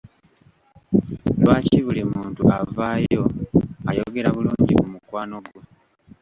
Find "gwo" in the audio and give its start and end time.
5.45-5.59